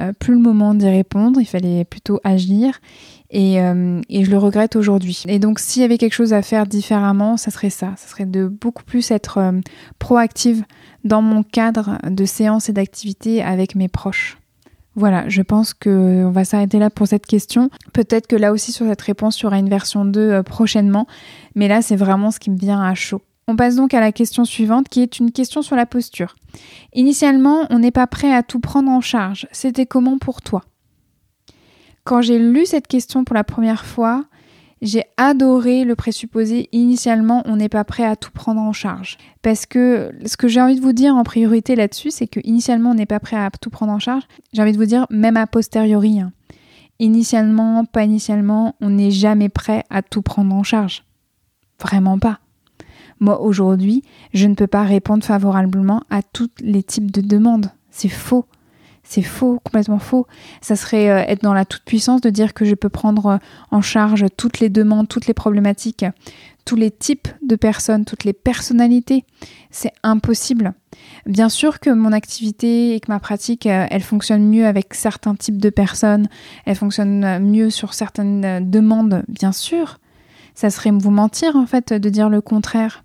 [0.00, 1.40] euh, plus le moment d'y répondre.
[1.40, 2.80] Il fallait plutôt agir
[3.30, 5.22] et, euh, et je le regrette aujourd'hui.
[5.28, 7.92] Et donc, s'il y avait quelque chose à faire différemment, ça serait ça.
[7.96, 9.52] Ça serait de beaucoup plus être
[10.00, 10.64] proactive
[11.04, 14.41] dans mon cadre de séances et d'activités avec mes proches.
[14.94, 17.70] Voilà, je pense qu'on va s'arrêter là pour cette question.
[17.94, 21.06] Peut-être que là aussi sur cette réponse, il y aura une version 2 prochainement,
[21.54, 23.22] mais là c'est vraiment ce qui me vient à chaud.
[23.48, 26.36] On passe donc à la question suivante qui est une question sur la posture.
[26.94, 29.48] Initialement, on n'est pas prêt à tout prendre en charge.
[29.50, 30.62] C'était comment pour toi?
[32.04, 34.24] Quand j'ai lu cette question pour la première fois,
[34.82, 39.16] j'ai adoré le présupposé initialement on n'est pas prêt à tout prendre en charge.
[39.40, 42.90] Parce que ce que j'ai envie de vous dire en priorité là-dessus, c'est que initialement
[42.90, 44.24] on n'est pas prêt à tout prendre en charge.
[44.52, 46.20] J'ai envie de vous dire même a posteriori.
[46.20, 46.32] Hein.
[46.98, 51.04] Initialement, pas initialement, on n'est jamais prêt à tout prendre en charge.
[51.80, 52.40] Vraiment pas.
[53.20, 54.02] Moi, aujourd'hui,
[54.34, 57.70] je ne peux pas répondre favorablement à tous les types de demandes.
[57.90, 58.46] C'est faux.
[59.14, 60.26] C'est faux, complètement faux.
[60.62, 63.36] Ça serait euh, être dans la toute-puissance de dire que je peux prendre euh,
[63.70, 66.06] en charge toutes les demandes, toutes les problématiques,
[66.64, 69.26] tous les types de personnes, toutes les personnalités.
[69.70, 70.72] C'est impossible.
[71.26, 75.34] Bien sûr que mon activité et que ma pratique, euh, elle fonctionne mieux avec certains
[75.34, 76.30] types de personnes,
[76.64, 80.00] elle fonctionne mieux sur certaines demandes, bien sûr.
[80.54, 83.02] Ça serait vous mentir en fait de dire le contraire.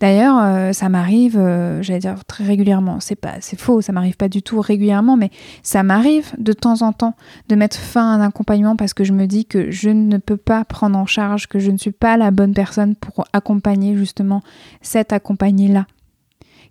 [0.00, 3.00] D'ailleurs, euh, ça m'arrive, euh, j'allais dire très régulièrement.
[3.00, 5.30] C'est pas, c'est faux, ça m'arrive pas du tout régulièrement, mais
[5.62, 7.16] ça m'arrive de temps en temps
[7.48, 10.36] de mettre fin à un accompagnement parce que je me dis que je ne peux
[10.36, 14.42] pas prendre en charge, que je ne suis pas la bonne personne pour accompagner justement
[14.82, 15.86] cet accompagné-là,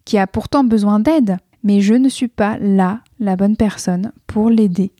[0.05, 4.49] qui a pourtant besoin d'aide, mais je ne suis pas là la bonne personne pour
[4.49, 4.91] l'aider.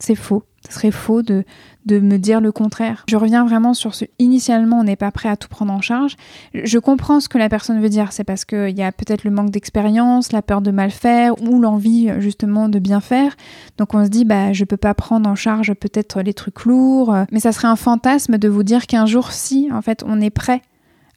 [0.00, 0.42] C'est faux.
[0.68, 1.44] Ce serait faux de,
[1.86, 3.04] de me dire le contraire.
[3.08, 6.16] Je reviens vraiment sur ce initialement on n'est pas prêt à tout prendre en charge.
[6.54, 9.30] Je comprends ce que la personne veut dire, c'est parce qu'il y a peut-être le
[9.30, 13.34] manque d'expérience, la peur de mal faire ou l'envie justement de bien faire.
[13.78, 17.14] Donc on se dit bah je peux pas prendre en charge peut-être les trucs lourds,
[17.32, 20.30] mais ça serait un fantasme de vous dire qu'un jour si en fait on est
[20.30, 20.62] prêt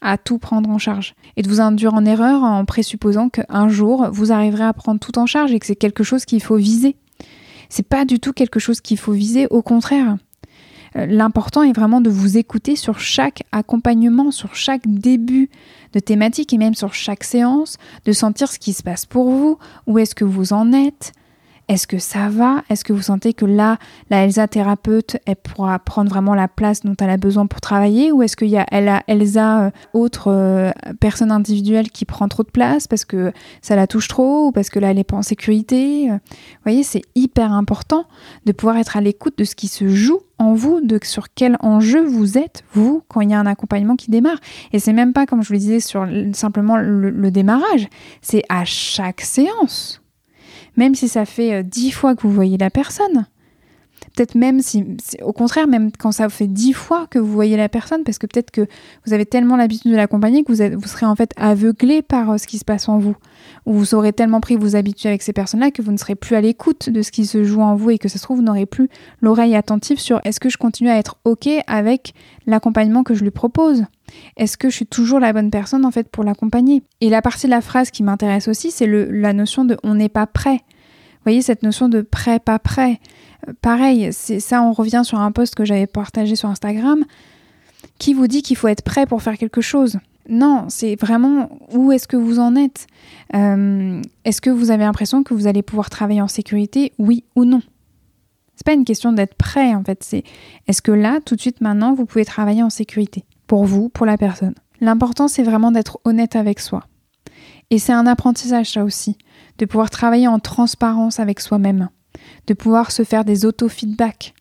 [0.02, 4.10] à tout prendre en charge et de vous induire en erreur en présupposant qu'un jour
[4.12, 6.96] vous arriverez à prendre tout en charge et que c'est quelque chose qu'il faut viser.
[7.72, 10.18] C'est pas du tout quelque chose qu'il faut viser, au contraire.
[10.98, 15.50] Euh, l'important est vraiment de vous écouter sur chaque accompagnement, sur chaque début
[15.94, 19.58] de thématique et même sur chaque séance, de sentir ce qui se passe pour vous,
[19.88, 21.14] où est-ce que vous en êtes,
[21.72, 22.66] est-ce que ça va?
[22.70, 23.78] Est-ce que vous sentez que là,
[24.10, 28.12] la Elsa thérapeute, elle pourra prendre vraiment la place dont elle a besoin pour travailler?
[28.12, 28.66] Ou est-ce qu'il y a
[29.08, 33.32] Elsa, euh, autre euh, personne individuelle, qui prend trop de place parce que
[33.62, 36.10] ça la touche trop ou parce que là, elle n'est pas en sécurité?
[36.10, 36.20] Vous
[36.66, 38.04] voyez, c'est hyper important
[38.46, 41.56] de pouvoir être à l'écoute de ce qui se joue en vous, de sur quel
[41.62, 44.40] enjeu vous êtes, vous, quand il y a un accompagnement qui démarre.
[44.74, 47.88] Et c'est même pas, comme je vous le disais, sur simplement le démarrage,
[48.22, 50.01] c'est à chaque séance
[50.78, 53.26] même si ça fait euh, dix fois que vous voyez la personne.
[54.16, 54.86] Peut-être même si,
[55.22, 58.28] au contraire, même quand ça fait dix fois que vous voyez la personne, parce que
[58.28, 58.68] peut-être que
[59.06, 62.38] vous avez tellement l'habitude de l'accompagner que vous, vous serez en fait aveuglé par euh,
[62.38, 63.16] ce qui se passe en vous.
[63.66, 66.36] Ou vous aurez tellement pris vous habituer avec ces personnes-là que vous ne serez plus
[66.36, 68.44] à l'écoute de ce qui se joue en vous et que ça se trouve, vous
[68.44, 68.90] n'aurez plus
[69.22, 72.14] l'oreille attentive sur est-ce que je continue à être OK avec
[72.46, 73.86] l'accompagnement que je lui propose?
[74.38, 76.84] Est-ce que je suis toujours la bonne personne en fait pour l'accompagner?
[77.00, 80.10] Et la partie de la phrase qui m'intéresse aussi, c'est la notion de on n'est
[80.10, 80.60] pas prêt.
[81.22, 83.00] Vous voyez cette notion de prêt, pas prêt.
[83.62, 87.04] Pareil, ça, on revient sur un post que j'avais partagé sur Instagram.
[87.98, 90.00] Qui vous dit qu'il faut être prêt pour faire quelque chose
[90.30, 92.88] non, c'est vraiment où est-ce que vous en êtes?
[93.34, 96.94] Euh, Est-ce que vous avez l'impression que vous allez pouvoir travailler en sécurité?
[97.00, 97.62] Oui ou non?
[98.56, 100.04] C'est pas une question d'être prêt en fait.
[100.04, 100.24] C'est
[100.68, 103.26] est-ce que là, tout de suite, maintenant, vous pouvez travailler en sécurité?
[103.48, 104.54] Pour vous, pour la personne.
[104.80, 106.84] L'important, c'est vraiment d'être honnête avec soi.
[107.70, 109.18] Et c'est un apprentissage, ça aussi,
[109.58, 111.90] de pouvoir travailler en transparence avec soi-même,
[112.48, 114.34] de pouvoir se faire des auto-feedbacks.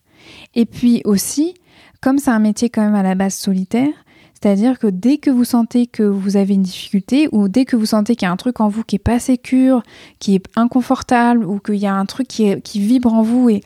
[0.55, 1.55] Et puis aussi,
[2.01, 3.93] comme c'est un métier quand même à la base solitaire,
[4.41, 7.85] c'est-à-dire que dès que vous sentez que vous avez une difficulté ou dès que vous
[7.85, 9.83] sentez qu'il y a un truc en vous qui est pas sécure,
[10.17, 13.61] qui est inconfortable ou qu'il y a un truc qui, vibre en vous et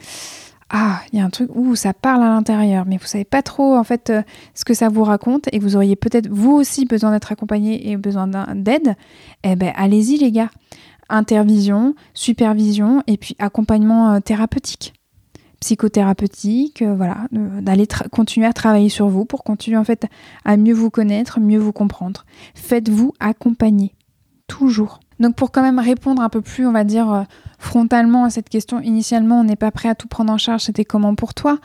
[0.70, 3.44] ah, il y a un truc où ça parle à l'intérieur, mais vous savez pas
[3.44, 4.24] trop en fait euh,
[4.56, 7.98] ce que ça vous raconte et vous auriez peut-être vous aussi besoin d'être accompagné et
[7.98, 8.96] besoin d'aide,
[9.44, 10.50] eh ben allez-y les gars.
[11.10, 14.94] Intervision, supervision et puis accompagnement euh, thérapeutique,
[15.60, 20.06] psychothérapeutique, euh, voilà, d'aller continuer à travailler sur vous pour continuer en fait
[20.44, 22.26] à mieux vous connaître, mieux vous comprendre.
[22.54, 23.94] Faites-vous accompagner
[24.48, 25.00] toujours.
[25.20, 27.24] Donc pour quand même répondre un peu plus, on va dire, euh,
[27.58, 30.86] frontalement à cette question, initialement, on n'est pas prêt à tout prendre en charge, c'était
[30.86, 31.60] comment pour toi?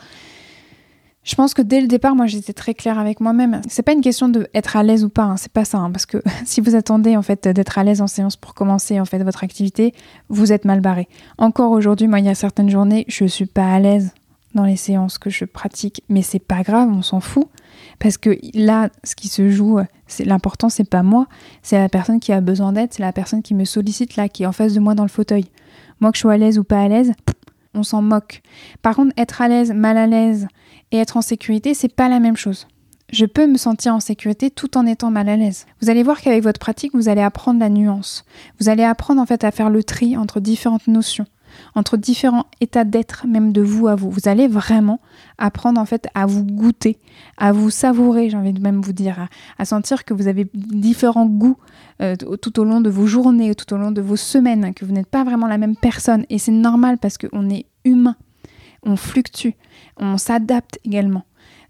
[1.23, 3.61] Je pense que dès le départ, moi, j'étais très claire avec moi-même.
[3.67, 5.91] C'est pas une question de être à l'aise ou pas, hein, c'est pas ça, hein,
[5.91, 9.05] parce que si vous attendez en fait d'être à l'aise en séance pour commencer en
[9.05, 9.93] fait votre activité,
[10.29, 11.07] vous êtes mal barré.
[11.37, 14.11] Encore aujourd'hui, moi, il y a certaines journées, je suis pas à l'aise
[14.55, 17.47] dans les séances que je pratique, mais c'est pas grave, on s'en fout,
[17.99, 21.27] parce que là, ce qui se joue, c'est l'important, c'est pas moi,
[21.61, 24.43] c'est la personne qui a besoin d'aide, c'est la personne qui me sollicite là, qui
[24.43, 25.45] est en face de moi dans le fauteuil.
[25.99, 27.13] Moi, que je sois à l'aise ou pas à l'aise,
[27.73, 28.41] on s'en moque.
[28.81, 30.47] Par contre, être à l'aise, mal à l'aise
[30.91, 32.67] et être en sécurité, c'est pas la même chose.
[33.11, 35.65] Je peux me sentir en sécurité tout en étant mal à l'aise.
[35.81, 38.23] Vous allez voir qu'avec votre pratique, vous allez apprendre la nuance.
[38.59, 41.25] Vous allez apprendre en fait à faire le tri entre différentes notions,
[41.75, 44.09] entre différents états d'être, même de vous à vous.
[44.09, 45.01] Vous allez vraiment
[45.37, 46.99] apprendre en fait à vous goûter,
[47.37, 49.27] à vous savourer, j'ai envie de même vous dire,
[49.57, 51.57] à, sentir que vous avez différents goûts
[52.01, 54.93] euh, tout au long de vos journées, tout au long de vos semaines, que vous
[54.93, 56.25] n'êtes pas vraiment la même personne.
[56.29, 58.15] Et c'est normal parce qu'on est humain
[58.83, 59.51] on fluctue,
[59.97, 61.23] on s'adapte également.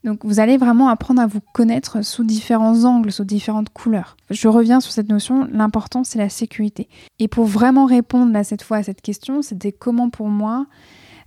[0.03, 4.17] Donc vous allez vraiment apprendre à vous connaître sous différents angles, sous différentes couleurs.
[4.29, 6.89] Je reviens sur cette notion, l'important c'est la sécurité.
[7.19, 10.65] Et pour vraiment répondre à cette fois à cette question, c'était comment pour moi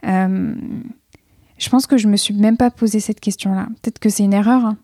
[0.05, 0.55] euh,
[1.59, 3.69] Je pense que je me suis même pas posé cette question-là.
[3.81, 4.77] Peut-être que c'est une erreur, hein.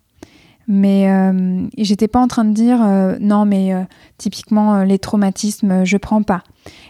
[0.73, 3.73] Mais euh, j'étais pas en train de dire euh, non mais
[4.19, 6.45] typiquement les traumatismes je prends pas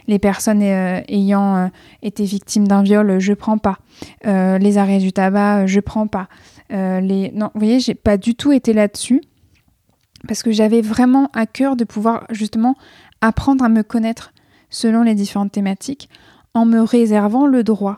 [0.07, 1.67] les personnes euh, ayant euh,
[2.01, 3.77] été victimes d'un viol, je prends pas.
[4.25, 6.27] Euh, les arrêts du tabac, je prends pas.
[6.69, 7.31] les...
[7.33, 9.21] Non, vous voyez, j'ai pas du tout été là-dessus
[10.27, 12.75] parce que j'avais vraiment à cœur de pouvoir justement
[13.21, 14.33] apprendre à me connaître
[14.69, 16.09] selon les différentes thématiques
[16.53, 17.97] en me réservant le droit,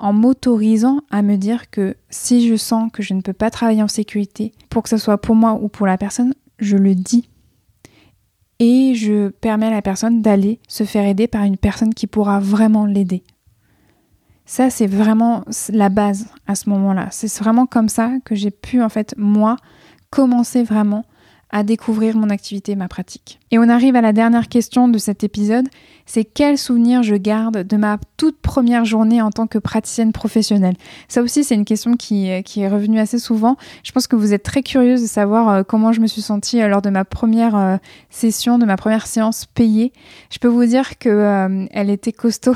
[0.00, 3.82] en m'autorisant à me dire que si je sens que je ne peux pas travailler
[3.82, 7.28] en sécurité, pour que ce soit pour moi ou pour la personne, je le dis
[8.60, 12.38] et je permets à la personne d'aller se faire aider par une personne qui pourra
[12.38, 13.24] vraiment l'aider.
[14.44, 17.08] Ça, c'est vraiment la base à ce moment-là.
[17.10, 19.56] C'est vraiment comme ça que j'ai pu, en fait, moi,
[20.10, 21.04] commencer vraiment
[21.52, 23.40] à découvrir mon activité, ma pratique.
[23.50, 25.66] Et on arrive à la dernière question de cet épisode,
[26.06, 30.76] c'est quel souvenir je garde de ma toute première journée en tant que praticienne professionnelle?
[31.08, 33.56] Ça aussi, c'est une question qui, euh, qui, est revenue assez souvent.
[33.82, 36.62] Je pense que vous êtes très curieuse de savoir euh, comment je me suis sentie
[36.62, 37.78] euh, lors de ma première
[38.10, 39.92] session, de ma première séance payée.
[40.30, 42.54] Je peux vous dire que elle était costaud.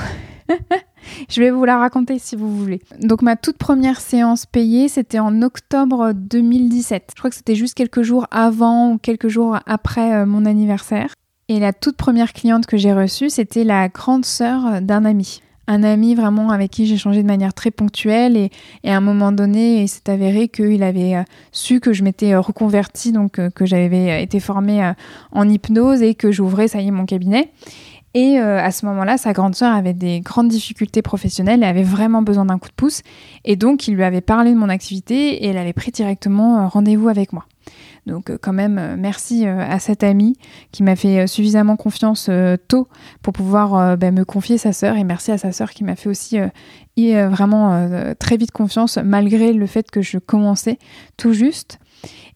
[1.28, 2.80] Je vais vous la raconter si vous voulez.
[3.00, 7.12] Donc ma toute première séance payée, c'était en octobre 2017.
[7.14, 11.14] Je crois que c'était juste quelques jours avant ou quelques jours après euh, mon anniversaire.
[11.48, 15.40] Et la toute première cliente que j'ai reçue, c'était la grande sœur d'un ami.
[15.66, 18.50] Un ami vraiment avec qui j'ai changé de manière très ponctuelle et,
[18.84, 22.40] à un moment donné, il s'est avéré qu'il avait euh, su que je m'étais euh,
[22.40, 24.92] reconvertie, donc que j'avais été formée
[25.32, 27.50] en hypnose et que j'ouvrais, ça y est, mon cabinet.
[28.14, 31.82] Et euh, à ce moment-là, sa grande sœur avait des grandes difficultés professionnelles et avait
[31.82, 33.02] vraiment besoin d'un coup de pouce.
[33.44, 36.68] Et donc, il lui avait parlé de mon activité et elle avait pris directement euh,
[36.68, 37.44] rendez-vous avec moi.
[38.06, 40.36] Donc euh, quand même, merci à cette amie
[40.70, 42.30] qui m'a fait suffisamment confiance
[42.68, 42.86] tôt
[43.22, 44.96] pour pouvoir ben, me confier sa sœur.
[44.96, 46.38] Et merci à sa sœur qui m'a fait aussi
[46.96, 50.78] vraiment très vite confiance malgré le fait que je commençais
[51.16, 51.78] tout juste.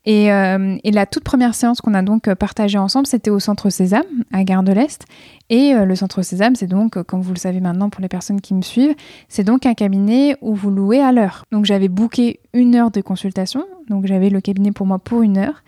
[0.07, 4.03] Euh, et, la toute première séance qu'on a donc partagée ensemble, c'était au Centre Sésame,
[4.33, 5.05] à Gare de l'Est.
[5.51, 8.41] Et euh, le Centre Sésame, c'est donc, comme vous le savez maintenant pour les personnes
[8.41, 8.95] qui me suivent,
[9.29, 11.45] c'est donc un cabinet où vous louez à l'heure.
[11.53, 15.39] Donc j'avais booké une heure de consultation, donc j'avais le cabinet pour moi pour une
[15.39, 15.63] heure.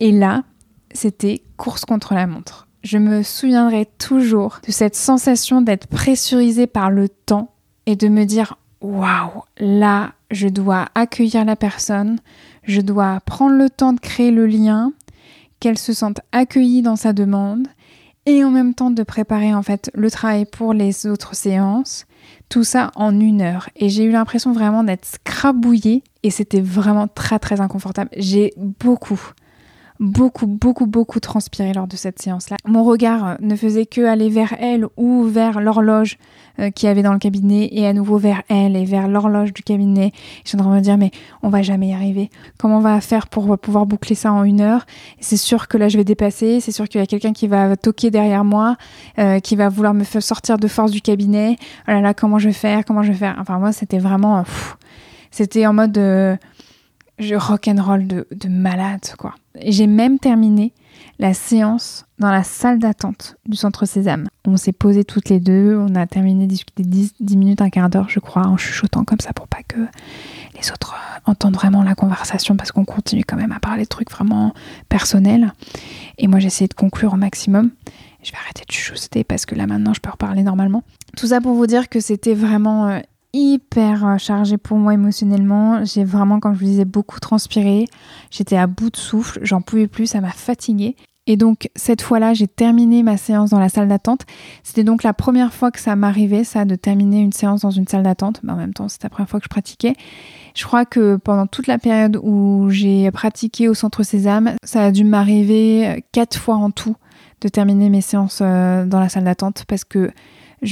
[0.00, 0.44] Et là,
[0.92, 2.68] c'était course contre la montre.
[2.82, 7.52] Je me souviendrai toujours de cette sensation d'être pressurisée par le temps
[7.86, 12.18] et de me dire waouh, là, je dois accueillir la personne,
[12.64, 14.92] je dois prendre le temps de créer le lien,
[15.60, 17.68] qu'elle se sente accueillie dans sa demande
[18.26, 22.06] et en même temps de préparer en fait le travail pour les autres séances,
[22.48, 23.68] tout ça en une heure.
[23.76, 28.10] Et j'ai eu l'impression vraiment d'être scrabouillée et c'était vraiment très très inconfortable.
[28.16, 29.20] J'ai beaucoup,
[30.00, 32.56] beaucoup, beaucoup, beaucoup transpiré lors de cette séance-là.
[32.66, 36.18] Mon regard euh, ne faisait que aller vers elle ou vers l'horloge
[36.58, 39.62] euh, qui avait dans le cabinet et à nouveau vers elle et vers l'horloge du
[39.62, 40.12] cabinet.
[40.44, 41.10] Je de me dire, mais
[41.42, 42.30] on va jamais y arriver.
[42.58, 44.84] Comment on va faire pour pouvoir boucler ça en une heure?
[45.20, 46.60] C'est sûr que là, je vais dépasser.
[46.60, 48.76] C'est sûr qu'il y a quelqu'un qui va toquer derrière moi,
[49.18, 51.56] euh, qui va vouloir me faire sortir de force du cabinet.
[51.88, 52.84] Oh là là, comment je vais faire?
[52.84, 53.36] Comment je vais faire?
[53.40, 54.44] Enfin, moi, c'était vraiment...
[55.30, 55.98] c'était en mode
[57.22, 59.34] je rock'n'roll de, de malade, quoi.
[59.64, 60.72] J'ai même terminé
[61.18, 64.28] la séance dans la salle d'attente du centre Sésame.
[64.46, 67.90] On s'est posé toutes les deux, on a terminé discuter 10, 10 minutes, un quart
[67.90, 69.80] d'heure, je crois, en chuchotant comme ça pour pas que
[70.60, 70.94] les autres
[71.24, 74.52] entendent vraiment la conversation parce qu'on continue quand même à parler de trucs vraiment
[74.88, 75.52] personnels.
[76.18, 77.70] Et moi, j'ai essayé de conclure au maximum.
[78.22, 80.82] Je vais arrêter de chuchoter parce que là maintenant, je peux reparler normalement.
[81.16, 83.00] Tout ça pour vous dire que c'était vraiment euh,
[83.32, 85.84] hyper euh, chargé pour moi émotionnellement.
[85.84, 87.86] J'ai vraiment, comme je vous disais, beaucoup transpiré.
[88.30, 90.96] J'étais à bout de souffle, j'en pouvais plus, ça m'a fatiguée.
[91.28, 94.22] Et donc cette fois-là, j'ai terminé ma séance dans la salle d'attente.
[94.64, 97.86] C'était donc la première fois que ça m'arrivait, ça, de terminer une séance dans une
[97.86, 98.40] salle d'attente.
[98.42, 99.94] Mais en même temps, c'était la première fois que je pratiquais.
[100.56, 104.90] Je crois que pendant toute la période où j'ai pratiqué au Centre Sésame, ça a
[104.90, 106.96] dû m'arriver quatre fois en tout
[107.40, 110.10] de terminer mes séances euh, dans la salle d'attente parce que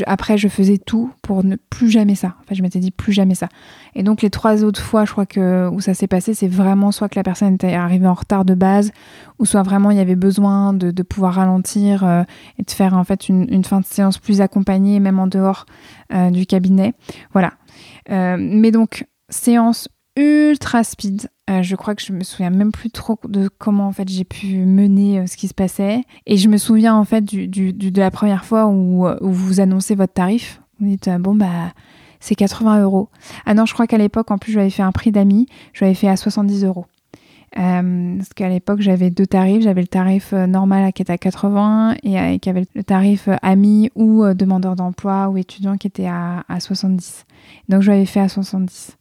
[0.07, 2.35] après, je faisais tout pour ne plus jamais ça.
[2.41, 3.49] Enfin, je m'étais dit plus jamais ça.
[3.95, 6.93] Et donc, les trois autres fois, je crois que où ça s'est passé, c'est vraiment
[6.93, 8.93] soit que la personne était arrivée en retard de base,
[9.39, 12.23] ou soit vraiment il y avait besoin de, pouvoir ralentir euh,
[12.59, 15.67] et de faire en fait une, fin de séance plus accompagnée, même en dehors
[16.13, 16.95] euh, du cabinet.
[17.33, 17.55] Voilà.
[18.11, 21.29] Euh, mais donc, séance ultra speed.
[21.51, 24.25] Euh, je crois que je me souviens même plus trop de comment en fait j'ai
[24.25, 26.03] pu mener euh, ce qui se passait.
[26.27, 29.61] Et je me souviens en fait du, de la première fois où, euh, où, vous
[29.61, 30.63] annoncez votre tarif.
[30.79, 31.73] Vous dites bon bah
[32.21, 33.09] c'est 80 euros.
[33.47, 35.47] Ah non, je crois qu'à l'époque en plus j'avais fait un prix d'amis.
[35.73, 36.87] Je l'avais fait à 70 euros.
[37.53, 42.39] parce qu'à l'époque j'avais deux tarifs, j'avais le tarif normal qui était à 80 et
[42.75, 47.25] le tarif ami ou demandeur d'emploi ou étudiant qui était à, à 70.
[47.69, 48.97] Donc je l'avais fait à 70.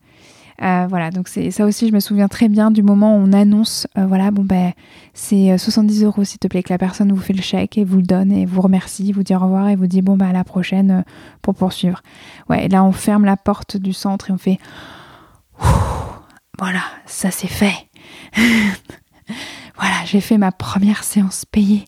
[0.62, 3.32] Euh, voilà, donc c'est ça aussi, je me souviens très bien du moment où on
[3.32, 4.74] annonce, euh, voilà, bon ben
[5.14, 7.86] c'est 70 euh, euros s'il te plaît, que la personne vous fait le chèque et
[7.86, 10.28] vous le donne et vous remercie, vous dit au revoir et vous dit bon ben
[10.28, 11.06] à la prochaine
[11.42, 12.02] pour poursuivre.
[12.50, 14.60] Ouais, là on ferme la porte du centre et on fait
[16.60, 17.88] voilà, ça c'est fait.
[19.78, 21.86] voilà, j'ai fait ma première séance payée.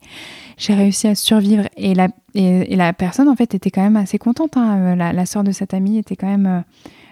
[0.57, 4.17] J'ai réussi à survivre et la, et, la personne en fait était quand même assez
[4.17, 4.55] contente.
[4.55, 4.95] Hein.
[4.95, 6.63] La, soeur de cette amie était quand même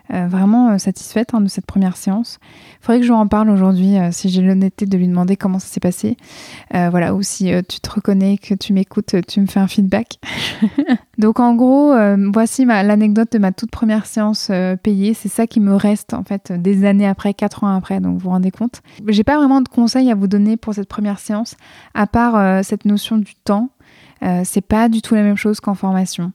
[0.09, 2.39] vraiment euh, satisfaite hein, de cette première séance.
[2.81, 5.59] Il faudrait que je en parle aujourd'hui, euh, si j'ai l'honnêteté de lui demander comment
[5.59, 6.17] ça s'est passé.
[6.71, 10.19] voilà, ou si tu te reconnais, que tu m'écoutes, tu me fais un feedback.
[11.17, 11.93] Donc en gros,
[12.33, 14.51] voici l'anecdote de ma toute première séance
[14.83, 15.13] payée.
[15.13, 17.99] C'est ça qui me reste en fait des années après, quatre ans après.
[17.99, 18.81] Donc vous vous rendez compte.
[19.07, 21.55] J'ai pas vraiment de conseils à vous donner pour cette première séance,
[21.93, 23.69] à part cette notion du temps.
[24.43, 26.31] C'est pas du tout la même chose qu'en formation.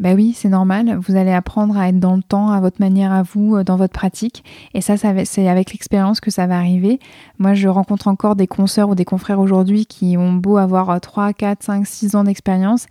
[0.00, 0.98] Ben oui, c'est normal.
[1.06, 3.76] Vous allez apprendre à être dans le temps, à votre manière à vous, euh, dans
[3.76, 4.42] votre pratique.
[4.74, 6.98] Et ça, c'est avec l'expérience que ça va arriver.
[7.38, 11.32] Moi, je rencontre encore des consoeurs ou des confrères aujourd'hui qui ont beau avoir 3,
[11.32, 12.86] 4, 5, 6 ans d'expérience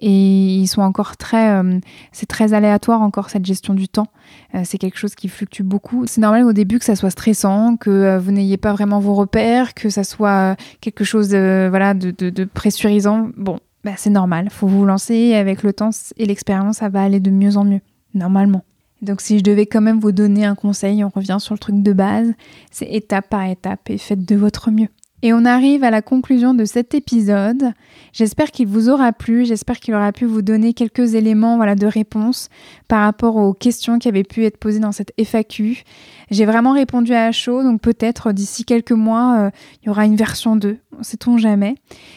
[0.00, 1.50] et ils sont encore très...
[1.50, 1.78] Euh,
[2.10, 4.08] c'est très aléatoire encore cette gestion du temps.
[4.56, 6.06] Euh, c'est quelque chose qui fluctue beaucoup.
[6.06, 9.74] C'est normal au début que ça soit stressant, que vous n'ayez pas vraiment vos repères,
[9.74, 13.28] que ça soit quelque chose voilà, de, de pressurisant.
[13.36, 17.20] Bon, bah, c'est normal, faut vous lancer avec le temps et l'expérience, ça va aller
[17.20, 17.80] de mieux en mieux,
[18.12, 18.62] normalement.
[19.00, 21.82] Donc si je devais quand même vous donner un conseil, on revient sur le truc
[21.82, 22.34] de base,
[22.70, 24.88] c'est étape par étape et faites de votre mieux.
[25.22, 27.72] Et on arrive à la conclusion de cet épisode.
[28.12, 31.86] J'espère qu'il vous aura plu, j'espère qu'il aura pu vous donner quelques éléments voilà, de
[31.86, 32.50] réponse
[32.88, 35.82] par rapport aux questions qui avaient pu être posées dans cette FAQ.
[36.30, 39.50] J'ai vraiment répondu à chaud, donc peut-être d'ici quelques mois, euh,
[39.82, 41.74] il y aura une version 2, sait-on jamais.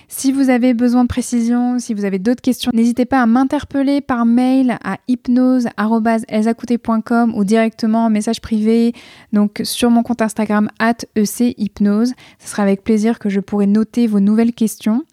[0.09, 4.01] Si vous avez besoin de précision, si vous avez d'autres questions, n'hésitez pas à m'interpeller
[4.01, 5.73] par mail à hypnose.com
[7.35, 8.93] ou directement en message privé,
[9.31, 10.69] donc sur mon compte Instagram
[11.15, 12.13] echypnose.
[12.39, 15.03] Ce sera avec plaisir que je pourrai noter vos nouvelles questions.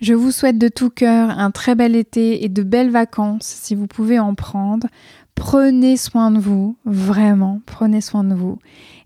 [0.00, 3.74] Je vous souhaite de tout cœur un très bel été et de belles vacances si
[3.74, 4.86] vous pouvez en prendre.
[5.38, 8.58] Prenez soin de vous, vraiment, prenez soin de vous.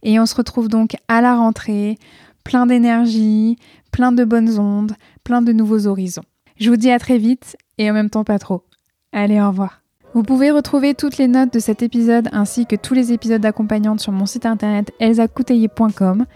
[0.02, 1.98] Et on se retrouve donc à la rentrée,
[2.42, 3.58] plein d'énergie,
[3.92, 4.92] plein de bonnes ondes,
[5.24, 6.24] plein de nouveaux horizons.
[6.58, 8.64] Je vous dis à très vite et en même temps pas trop.
[9.12, 9.82] Allez, au revoir.
[10.14, 14.00] Vous pouvez retrouver toutes les notes de cet épisode ainsi que tous les épisodes d'accompagnante
[14.00, 16.26] sur mon site internet elsacouteiller.com.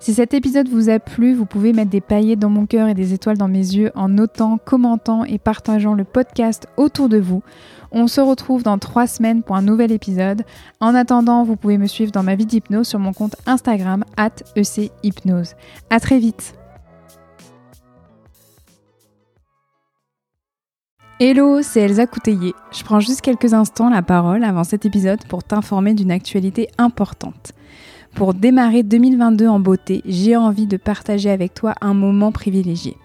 [0.00, 2.94] Si cet épisode vous a plu, vous pouvez mettre des paillettes dans mon cœur et
[2.94, 7.42] des étoiles dans mes yeux en notant, commentant et partageant le podcast autour de vous.
[7.92, 10.42] On se retrouve dans trois semaines pour un nouvel épisode.
[10.80, 14.42] En attendant, vous pouvez me suivre dans ma vie d'hypnose sur mon compte Instagram at
[14.56, 15.54] echypnose.
[15.90, 16.54] À très vite
[21.18, 22.52] Hello, c'est Elsa Couteillé.
[22.72, 27.52] Je prends juste quelques instants la parole avant cet épisode pour t'informer d'une actualité importante.
[28.14, 32.98] Pour démarrer 2022 en beauté, j'ai envie de partager avec toi un moment privilégié.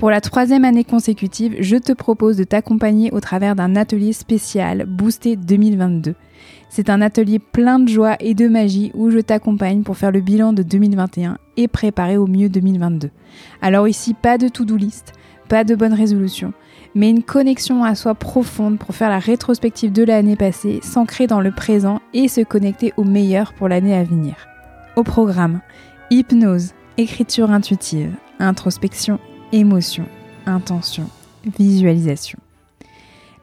[0.00, 4.86] Pour la troisième année consécutive, je te propose de t'accompagner au travers d'un atelier spécial
[4.86, 6.14] Boosté 2022.
[6.70, 10.22] C'est un atelier plein de joie et de magie où je t'accompagne pour faire le
[10.22, 13.10] bilan de 2021 et préparer au mieux 2022.
[13.60, 15.12] Alors ici, pas de to-do list,
[15.50, 16.54] pas de bonne résolution
[16.94, 21.42] mais une connexion à soi profonde pour faire la rétrospective de l'année passée, s'ancrer dans
[21.42, 24.48] le présent et se connecter au meilleur pour l'année à venir.
[24.96, 25.60] Au programme,
[26.10, 29.20] hypnose, écriture intuitive, introspection,
[29.52, 30.06] émotion,
[30.46, 31.08] intention,
[31.58, 32.38] visualisation.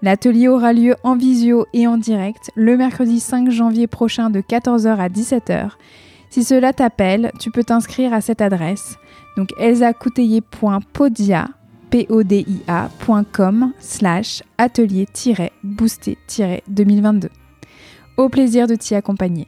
[0.02, 4.98] L'atelier aura lieu en visio et en direct le mercredi 5 janvier prochain de 14h
[4.98, 5.72] à 17h.
[6.30, 8.98] Si cela t'appelle, tu peux t'inscrire à cette adresse.
[9.38, 11.48] Donc elsacouteiller.podia
[11.90, 17.30] podia.com slash atelier-boosté-2022.
[18.18, 19.48] Au plaisir de t'y accompagner.